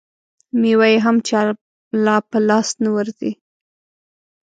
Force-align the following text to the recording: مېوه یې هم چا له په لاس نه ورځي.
مېوه 0.59 0.87
یې 0.93 0.97
هم 1.05 1.17
چا 1.27 1.41
له 2.03 2.15
په 2.29 2.37
لاس 2.49 2.69
نه 2.83 2.89
ورځي. 2.95 3.31